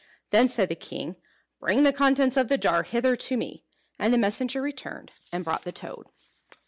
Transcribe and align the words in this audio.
Then 0.31 0.49
said 0.49 0.69
the 0.69 0.73
king, 0.75 1.17
"Bring 1.59 1.83
the 1.83 1.93
contents 1.93 2.35
of 2.35 2.49
the 2.49 2.57
jar 2.57 2.81
hither 2.81 3.15
to 3.15 3.37
me." 3.37 3.65
And 3.99 4.11
the 4.11 4.17
messenger 4.17 4.59
returned 4.59 5.11
and 5.31 5.45
brought 5.45 5.63
the 5.63 5.71
toad. 5.71 6.07